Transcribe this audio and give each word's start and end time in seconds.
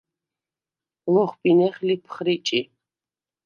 ლოხბინეხ 1.13 1.75
ლიფხრიჭი. 1.87 2.59